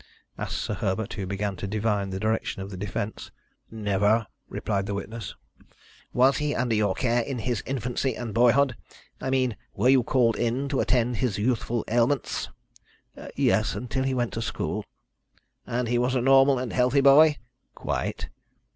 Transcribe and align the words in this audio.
asked 0.35 0.57
Sir 0.59 0.73
Herbert, 0.73 1.13
who 1.13 1.27
began 1.27 1.55
to 1.57 1.67
divine 1.67 2.09
the 2.09 2.19
direction 2.19 2.63
of 2.63 2.71
the 2.71 2.75
defence. 2.75 3.29
"Never," 3.69 4.25
replied 4.49 4.87
the 4.87 4.95
witness. 4.95 5.35
"Was 6.11 6.37
he 6.37 6.55
under 6.55 6.73
your 6.73 6.95
care 6.95 7.21
in 7.21 7.37
his 7.37 7.61
infancy 7.67 8.15
and 8.15 8.33
boyhood? 8.33 8.75
I 9.21 9.29
mean 9.29 9.55
were 9.75 9.89
you 9.89 10.01
called 10.01 10.37
in 10.37 10.67
to 10.69 10.79
attend 10.79 11.13
to 11.13 11.19
his 11.21 11.37
youthful 11.37 11.85
ailments?" 11.87 12.49
"Yes, 13.35 13.75
until 13.75 14.03
he 14.03 14.15
went 14.15 14.33
to 14.33 14.41
school." 14.41 14.85
"And 15.67 15.87
was 15.99 16.13
he 16.13 16.17
a 16.17 16.21
normal 16.23 16.57
and 16.57 16.73
healthy 16.73 17.01
boy?" 17.01 17.37
"Quite." 17.75 18.29